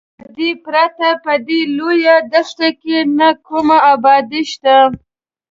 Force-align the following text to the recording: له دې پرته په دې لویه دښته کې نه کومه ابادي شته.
له 0.23 0.25
دې 0.37 0.49
پرته 0.65 1.07
په 1.23 1.33
دې 1.47 1.61
لویه 1.77 2.15
دښته 2.31 2.69
کې 2.81 2.97
نه 3.19 3.29
کومه 3.47 3.77
ابادي 3.93 4.41
شته. 4.51 4.77